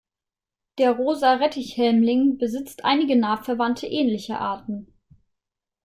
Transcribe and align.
Der 0.79 0.93
Rosa 0.93 1.35
Rettich-Helmling 1.35 2.39
besitzt 2.39 2.83
einige 2.85 3.15
nah 3.15 3.37
verwandte 3.37 3.85
ähnliche 3.85 4.39
Arten. 4.39 4.91